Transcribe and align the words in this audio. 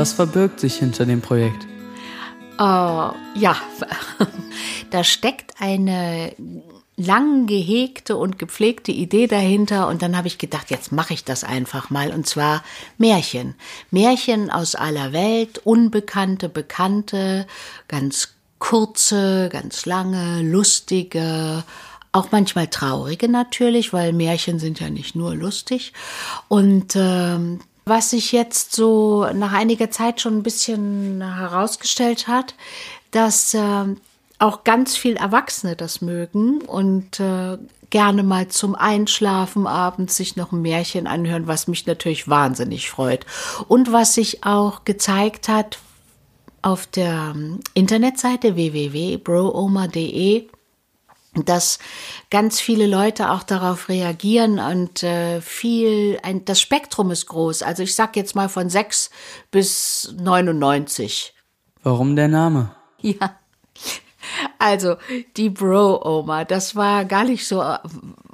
Was 0.00 0.14
verbirgt 0.14 0.60
sich 0.60 0.76
hinter 0.76 1.04
dem 1.04 1.20
Projekt? 1.20 1.66
Äh, 2.58 2.62
ja, 2.62 3.14
da 4.90 5.04
steckt 5.04 5.60
eine 5.60 6.32
lang 6.96 7.46
gehegte 7.46 8.16
und 8.16 8.38
gepflegte 8.38 8.92
Idee 8.92 9.26
dahinter 9.26 9.88
und 9.88 10.00
dann 10.00 10.16
habe 10.16 10.26
ich 10.26 10.38
gedacht, 10.38 10.70
jetzt 10.70 10.90
mache 10.90 11.12
ich 11.12 11.24
das 11.24 11.44
einfach 11.44 11.90
mal 11.90 12.12
und 12.12 12.26
zwar 12.26 12.64
Märchen. 12.96 13.56
Märchen 13.90 14.50
aus 14.50 14.74
aller 14.74 15.12
Welt, 15.12 15.60
unbekannte, 15.64 16.48
bekannte, 16.48 17.46
ganz 17.86 18.30
kurze, 18.58 19.50
ganz 19.52 19.84
lange, 19.84 20.40
lustige, 20.40 21.62
auch 22.12 22.32
manchmal 22.32 22.68
traurige 22.68 23.28
natürlich, 23.28 23.92
weil 23.92 24.14
Märchen 24.14 24.58
sind 24.60 24.80
ja 24.80 24.88
nicht 24.88 25.14
nur 25.14 25.34
lustig. 25.34 25.92
Und 26.48 26.94
ähm, 26.96 27.60
was 27.90 28.10
sich 28.10 28.32
jetzt 28.32 28.72
so 28.72 29.26
nach 29.34 29.52
einiger 29.52 29.90
Zeit 29.90 30.22
schon 30.22 30.38
ein 30.38 30.42
bisschen 30.42 31.20
herausgestellt 31.20 32.28
hat, 32.28 32.54
dass 33.10 33.52
äh, 33.52 33.84
auch 34.38 34.64
ganz 34.64 34.96
viel 34.96 35.16
Erwachsene 35.16 35.76
das 35.76 36.00
mögen 36.00 36.62
und 36.62 37.20
äh, 37.20 37.58
gerne 37.90 38.22
mal 38.22 38.48
zum 38.48 38.74
Einschlafen 38.76 39.66
abends 39.66 40.16
sich 40.16 40.36
noch 40.36 40.52
ein 40.52 40.62
Märchen 40.62 41.06
anhören, 41.06 41.46
was 41.48 41.66
mich 41.66 41.84
natürlich 41.86 42.28
wahnsinnig 42.28 42.88
freut. 42.88 43.26
Und 43.68 43.92
was 43.92 44.14
sich 44.14 44.44
auch 44.44 44.84
gezeigt 44.84 45.48
hat 45.48 45.78
auf 46.62 46.86
der 46.86 47.32
ähm, 47.34 47.60
Internetseite 47.74 48.54
www.brooma.de, 48.54 50.48
dass 51.34 51.78
ganz 52.30 52.60
viele 52.60 52.86
Leute 52.86 53.30
auch 53.30 53.42
darauf 53.42 53.88
reagieren 53.88 54.58
und 54.58 55.02
äh, 55.02 55.40
viel, 55.40 56.18
ein, 56.22 56.44
das 56.44 56.60
Spektrum 56.60 57.10
ist 57.10 57.26
groß. 57.26 57.62
Also 57.62 57.82
ich 57.82 57.94
sag 57.94 58.16
jetzt 58.16 58.34
mal 58.34 58.48
von 58.48 58.68
6 58.68 59.10
bis 59.50 60.14
99. 60.18 61.34
Warum 61.82 62.16
der 62.16 62.28
Name? 62.28 62.74
Ja. 63.00 63.36
Also, 64.58 64.96
die 65.36 65.48
Bro-Oma, 65.48 66.44
das 66.44 66.76
war 66.76 67.04
gar 67.06 67.24
nicht 67.24 67.46
so. 67.46 67.64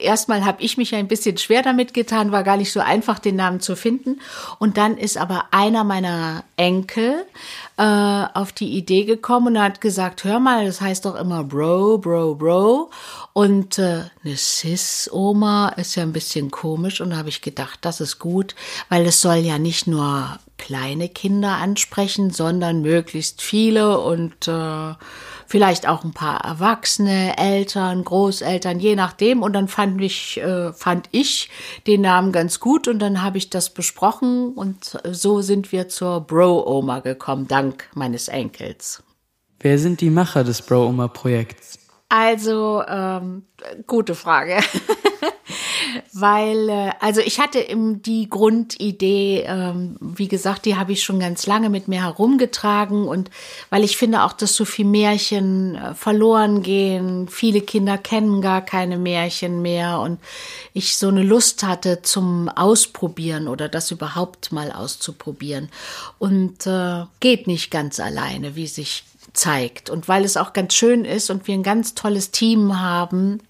Erstmal 0.00 0.44
habe 0.44 0.62
ich 0.62 0.76
mich 0.76 0.94
ein 0.94 1.08
bisschen 1.08 1.38
schwer 1.38 1.62
damit 1.62 1.94
getan, 1.94 2.32
war 2.32 2.44
gar 2.44 2.56
nicht 2.56 2.72
so 2.72 2.80
einfach, 2.80 3.18
den 3.18 3.36
Namen 3.36 3.60
zu 3.60 3.76
finden. 3.76 4.20
Und 4.58 4.76
dann 4.76 4.96
ist 4.96 5.16
aber 5.16 5.46
einer 5.50 5.84
meiner 5.84 6.44
Enkel 6.56 7.24
äh, 7.76 7.82
auf 7.82 8.52
die 8.52 8.76
Idee 8.76 9.04
gekommen 9.04 9.56
und 9.56 9.62
hat 9.62 9.80
gesagt, 9.80 10.24
hör 10.24 10.40
mal, 10.40 10.66
das 10.66 10.80
heißt 10.80 11.04
doch 11.04 11.14
immer 11.14 11.44
Bro, 11.44 11.98
Bro, 11.98 12.36
Bro. 12.36 12.90
Und 13.32 13.78
äh, 13.78 14.04
eine 14.24 14.36
Sis-Oma 14.36 15.70
ist 15.70 15.94
ja 15.94 16.02
ein 16.02 16.12
bisschen 16.12 16.50
komisch. 16.50 17.00
Und 17.00 17.16
habe 17.16 17.28
ich 17.28 17.42
gedacht, 17.42 17.78
das 17.82 18.00
ist 18.00 18.18
gut, 18.18 18.54
weil 18.88 19.06
es 19.06 19.20
soll 19.20 19.36
ja 19.36 19.58
nicht 19.58 19.86
nur 19.86 20.38
kleine 20.58 21.08
Kinder 21.08 21.56
ansprechen, 21.56 22.30
sondern 22.30 22.82
möglichst 22.82 23.40
viele 23.40 23.98
und 24.00 24.48
äh, 24.48 24.94
vielleicht 25.48 25.88
auch 25.88 26.04
ein 26.04 26.12
paar 26.12 26.44
Erwachsene, 26.44 27.36
Eltern, 27.38 28.04
Großeltern, 28.04 28.78
je 28.78 28.94
nachdem. 28.94 29.42
Und 29.42 29.54
dann 29.54 29.66
fand 29.66 30.00
ich, 30.00 30.38
äh, 30.38 30.72
fand 30.74 31.08
ich 31.10 31.50
den 31.86 32.02
Namen 32.02 32.30
ganz 32.32 32.60
gut 32.60 32.86
und 32.86 32.98
dann 33.00 33.22
habe 33.22 33.38
ich 33.38 33.50
das 33.50 33.70
besprochen 33.70 34.52
und 34.52 35.00
so 35.10 35.40
sind 35.40 35.72
wir 35.72 35.88
zur 35.88 36.20
Bro-Oma 36.20 37.00
gekommen, 37.00 37.48
dank 37.48 37.88
meines 37.94 38.28
Enkels. 38.28 39.02
Wer 39.60 39.78
sind 39.78 40.02
die 40.02 40.10
Macher 40.10 40.44
des 40.44 40.62
Bro-Oma-Projekts? 40.62 41.78
Also, 42.10 42.82
ähm, 42.86 43.44
gute 43.86 44.14
Frage. 44.14 44.58
weil, 46.12 46.68
äh, 46.68 46.90
also 47.00 47.20
ich 47.20 47.40
hatte 47.40 47.58
im, 47.58 48.02
die 48.02 48.28
Grundidee, 48.28 49.44
ähm, 49.46 49.96
wie 50.00 50.28
gesagt, 50.28 50.64
die 50.64 50.76
habe 50.76 50.92
ich 50.92 51.02
schon 51.02 51.20
ganz 51.20 51.46
lange 51.46 51.70
mit 51.70 51.88
mir 51.88 52.02
herumgetragen 52.02 53.06
und 53.06 53.30
weil 53.70 53.84
ich 53.84 53.96
finde 53.96 54.22
auch, 54.22 54.32
dass 54.32 54.54
so 54.54 54.64
viel 54.64 54.84
Märchen 54.84 55.74
äh, 55.74 55.94
verloren 55.94 56.62
gehen, 56.62 57.28
viele 57.28 57.60
Kinder 57.60 57.98
kennen 57.98 58.40
gar 58.40 58.62
keine 58.62 58.98
Märchen 58.98 59.62
mehr 59.62 60.00
und 60.00 60.18
ich 60.72 60.96
so 60.96 61.08
eine 61.08 61.22
Lust 61.22 61.62
hatte 61.62 62.02
zum 62.02 62.48
Ausprobieren 62.48 63.48
oder 63.48 63.68
das 63.68 63.90
überhaupt 63.90 64.52
mal 64.52 64.72
auszuprobieren. 64.72 65.68
Und 66.18 66.66
äh, 66.66 67.04
geht 67.20 67.46
nicht 67.46 67.70
ganz 67.70 68.00
alleine, 68.00 68.56
wie 68.56 68.66
sich 68.66 69.04
zeigt. 69.32 69.90
Und 69.90 70.08
weil 70.08 70.24
es 70.24 70.36
auch 70.36 70.52
ganz 70.52 70.74
schön 70.74 71.04
ist 71.04 71.30
und 71.30 71.46
wir 71.46 71.54
ein 71.54 71.62
ganz 71.62 71.94
tolles 71.94 72.30
Team 72.30 72.80
haben, 72.80 73.40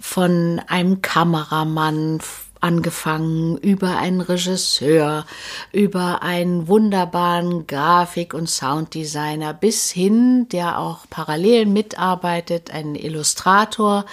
von 0.00 0.60
einem 0.68 1.02
Kameramann 1.02 2.20
angefangen 2.60 3.56
über 3.58 3.98
einen 3.98 4.20
Regisseur, 4.20 5.26
über 5.72 6.22
einen 6.22 6.66
wunderbaren 6.68 7.66
Grafik- 7.66 8.34
und 8.34 8.48
Sounddesigner 8.48 9.54
bis 9.54 9.90
hin, 9.90 10.48
der 10.50 10.78
auch 10.78 11.06
parallel 11.08 11.66
mitarbeitet, 11.66 12.70
ein 12.72 12.94
Illustrator, 12.94 14.06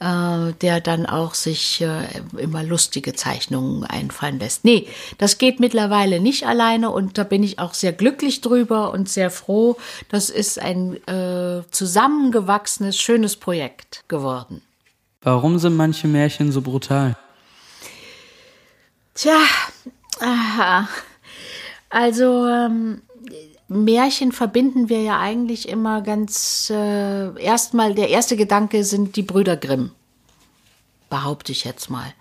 äh, 0.00 0.52
der 0.60 0.80
dann 0.80 1.06
auch 1.06 1.34
sich 1.34 1.82
äh, 1.82 2.04
immer 2.36 2.62
lustige 2.62 3.12
Zeichnungen 3.12 3.84
einfallen 3.84 4.38
lässt. 4.38 4.64
Nee, 4.64 4.88
das 5.18 5.38
geht 5.38 5.60
mittlerweile 5.60 6.20
nicht 6.20 6.46
alleine 6.46 6.90
und 6.90 7.18
da 7.18 7.24
bin 7.24 7.42
ich 7.42 7.58
auch 7.58 7.74
sehr 7.74 7.92
glücklich 7.92 8.40
drüber 8.40 8.92
und 8.92 9.08
sehr 9.08 9.30
froh. 9.30 9.76
Das 10.08 10.30
ist 10.30 10.58
ein 10.58 10.96
äh, 11.06 11.62
zusammengewachsenes, 11.70 12.98
schönes 12.98 13.36
Projekt 13.36 14.04
geworden. 14.08 14.62
Warum 15.22 15.58
sind 15.58 15.76
manche 15.76 16.08
Märchen 16.08 16.50
so 16.50 16.62
brutal? 16.62 17.14
Tja, 19.14 19.38
aha. 20.18 20.88
also 21.90 22.46
ähm, 22.46 23.02
Märchen 23.68 24.32
verbinden 24.32 24.88
wir 24.88 25.02
ja 25.02 25.20
eigentlich 25.20 25.68
immer 25.68 26.00
ganz 26.00 26.70
äh, 26.70 27.38
erstmal, 27.38 27.94
der 27.94 28.08
erste 28.08 28.36
Gedanke 28.36 28.82
sind 28.82 29.16
die 29.16 29.22
Brüder 29.22 29.58
Grimm. 29.58 29.90
Behaupte 31.10 31.52
ich 31.52 31.64
jetzt 31.64 31.90
mal. 31.90 32.14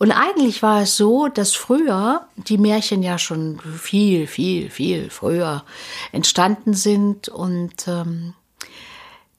Und 0.00 0.10
eigentlich 0.10 0.62
war 0.62 0.82
es 0.82 0.96
so, 0.96 1.28
dass 1.28 1.54
früher 1.54 2.26
die 2.36 2.58
Märchen 2.58 3.04
ja 3.04 3.18
schon 3.18 3.60
viel, 3.60 4.26
viel, 4.26 4.68
viel 4.68 5.10
früher 5.10 5.64
entstanden 6.10 6.74
sind 6.74 7.28
und 7.28 7.86
ähm, 7.86 8.34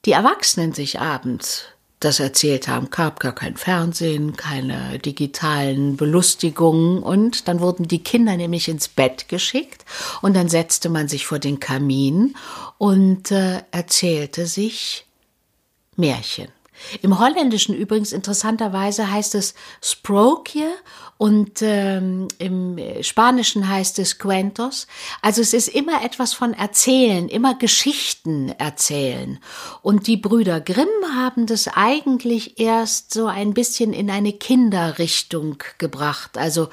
die 0.05 0.11
Erwachsenen 0.11 0.73
sich 0.73 1.01
abends 1.01 1.72
das 2.03 2.19
erzählt 2.19 2.67
haben. 2.67 2.89
Gab 2.89 3.19
gar 3.19 3.33
kein 3.33 3.57
Fernsehen, 3.57 4.35
keine 4.35 4.99
digitalen 4.99 5.97
Belustigungen 5.97 7.01
und 7.01 7.47
dann 7.47 7.59
wurden 7.59 7.87
die 7.87 8.03
Kinder 8.03 8.37
nämlich 8.37 8.67
ins 8.67 8.87
Bett 8.87 9.29
geschickt 9.29 9.85
und 10.21 10.35
dann 10.35 10.49
setzte 10.49 10.89
man 10.89 11.07
sich 11.07 11.25
vor 11.25 11.39
den 11.39 11.59
Kamin 11.59 12.35
und 12.77 13.31
äh, 13.31 13.63
erzählte 13.71 14.45
sich 14.45 15.05
Märchen. 15.95 16.49
Im 17.01 17.19
Holländischen 17.19 17.75
übrigens 17.75 18.11
interessanterweise 18.11 19.11
heißt 19.11 19.35
es 19.35 19.53
Sprokje 19.81 20.67
und 21.17 21.61
ähm, 21.61 22.27
im 22.37 22.77
Spanischen 23.01 23.69
heißt 23.69 23.99
es 23.99 24.17
Cuentos. 24.17 24.87
Also 25.21 25.41
es 25.41 25.53
ist 25.53 25.69
immer 25.69 26.03
etwas 26.03 26.33
von 26.33 26.53
Erzählen, 26.53 27.29
immer 27.29 27.55
Geschichten 27.55 28.49
erzählen. 28.49 29.39
Und 29.81 30.07
die 30.07 30.17
Brüder 30.17 30.59
Grimm 30.59 30.87
haben 31.15 31.45
das 31.45 31.67
eigentlich 31.67 32.59
erst 32.59 33.13
so 33.13 33.27
ein 33.27 33.53
bisschen 33.53 33.93
in 33.93 34.09
eine 34.09 34.33
Kinderrichtung 34.33 35.63
gebracht. 35.77 36.37
Also 36.37 36.69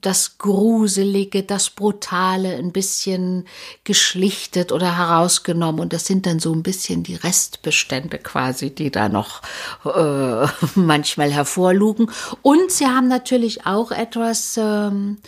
das 0.00 0.38
Gruselige, 0.38 1.42
das 1.42 1.70
Brutale 1.70 2.56
ein 2.56 2.72
bisschen 2.72 3.46
geschlichtet 3.84 4.72
oder 4.72 4.96
herausgenommen. 4.96 5.80
Und 5.80 5.92
das 5.92 6.06
sind 6.06 6.26
dann 6.26 6.40
so 6.40 6.52
ein 6.52 6.62
bisschen 6.62 7.02
die 7.02 7.16
Restbestände 7.16 8.18
quasi, 8.18 8.70
die 8.70 8.90
da 8.90 9.08
noch 9.08 9.42
äh, 9.84 10.46
manchmal 10.74 11.32
hervorlugen. 11.32 12.10
Und 12.42 12.70
sie 12.70 12.86
haben 12.86 13.08
natürlich 13.08 13.66
auch 13.66 13.90
etwas, 13.92 14.56
ähm, 14.56 15.18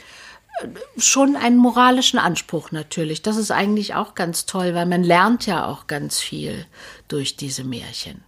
schon 0.97 1.37
einen 1.37 1.57
moralischen 1.57 2.19
Anspruch 2.19 2.71
natürlich. 2.71 3.23
Das 3.23 3.37
ist 3.37 3.51
eigentlich 3.51 3.95
auch 3.95 4.15
ganz 4.15 4.47
toll, 4.47 4.75
weil 4.75 4.87
man 4.87 5.03
lernt 5.03 5.47
ja 5.47 5.67
auch 5.67 5.87
ganz 5.87 6.21
viel 6.21 6.67
durch 7.09 7.37
diese 7.37 7.65
Märchen. 7.65 8.23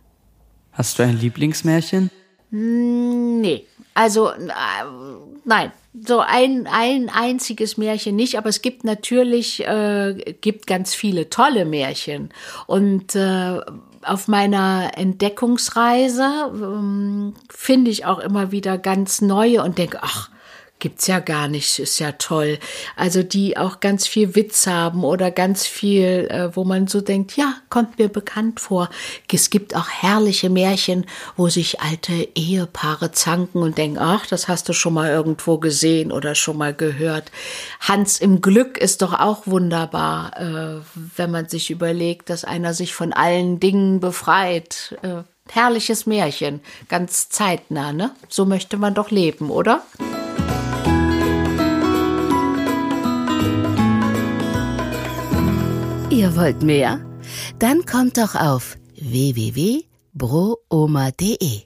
Hast 0.72 0.98
du 0.98 1.04
ein 1.04 1.18
Lieblingsmärchen? 1.18 2.10
Hm, 2.50 3.40
nee, 3.40 3.66
also 3.96 4.28
äh, 4.28 4.44
nein, 5.46 5.72
so 6.06 6.20
ein, 6.20 6.68
ein 6.70 7.08
einziges 7.08 7.78
Märchen 7.78 8.14
nicht, 8.14 8.36
aber 8.36 8.50
es 8.50 8.60
gibt 8.60 8.84
natürlich, 8.84 9.66
äh, 9.66 10.34
gibt 10.42 10.66
ganz 10.66 10.94
viele 10.94 11.30
tolle 11.30 11.64
Märchen. 11.64 12.28
Und 12.66 13.14
äh, 13.14 13.60
auf 14.02 14.28
meiner 14.28 14.92
Entdeckungsreise 14.98 16.50
ähm, 16.52 17.34
finde 17.48 17.90
ich 17.90 18.04
auch 18.04 18.18
immer 18.18 18.52
wieder 18.52 18.76
ganz 18.76 19.22
neue 19.22 19.62
und 19.62 19.78
denke, 19.78 20.00
ach, 20.02 20.28
gibt's 20.78 21.06
ja 21.06 21.20
gar 21.20 21.48
nicht, 21.48 21.78
ist 21.78 21.98
ja 21.98 22.12
toll. 22.12 22.58
Also 22.96 23.22
die 23.22 23.56
auch 23.56 23.80
ganz 23.80 24.06
viel 24.06 24.34
Witz 24.34 24.66
haben 24.66 25.04
oder 25.04 25.30
ganz 25.30 25.66
viel, 25.66 26.28
äh, 26.30 26.54
wo 26.54 26.64
man 26.64 26.86
so 26.86 27.00
denkt, 27.00 27.36
ja, 27.36 27.54
kommt 27.70 27.98
mir 27.98 28.08
bekannt 28.08 28.60
vor. 28.60 28.90
Es 29.32 29.50
gibt 29.50 29.74
auch 29.74 29.88
herrliche 29.88 30.50
Märchen, 30.50 31.06
wo 31.36 31.48
sich 31.48 31.80
alte 31.80 32.28
Ehepaare 32.34 33.12
zanken 33.12 33.62
und 33.62 33.78
denken, 33.78 33.98
ach, 33.98 34.26
das 34.26 34.48
hast 34.48 34.68
du 34.68 34.72
schon 34.72 34.94
mal 34.94 35.10
irgendwo 35.10 35.58
gesehen 35.58 36.12
oder 36.12 36.34
schon 36.34 36.58
mal 36.58 36.74
gehört. 36.74 37.30
Hans 37.80 38.20
im 38.20 38.40
Glück 38.40 38.76
ist 38.78 39.02
doch 39.02 39.14
auch 39.14 39.46
wunderbar, 39.46 40.38
äh, 40.38 40.82
wenn 41.16 41.30
man 41.30 41.48
sich 41.48 41.70
überlegt, 41.70 42.28
dass 42.28 42.44
einer 42.44 42.74
sich 42.74 42.94
von 42.94 43.12
allen 43.12 43.60
Dingen 43.60 44.00
befreit. 44.00 44.96
Äh, 45.02 45.22
herrliches 45.48 46.06
Märchen, 46.06 46.60
ganz 46.88 47.28
zeitnah, 47.28 47.92
ne? 47.92 48.10
So 48.28 48.44
möchte 48.44 48.76
man 48.78 48.94
doch 48.94 49.12
leben, 49.12 49.50
oder? 49.50 49.82
Ihr 56.16 56.34
wollt 56.34 56.62
mehr? 56.62 57.00
Dann 57.58 57.84
kommt 57.84 58.16
doch 58.16 58.36
auf 58.36 58.78
www.brooma.de. 58.98 61.65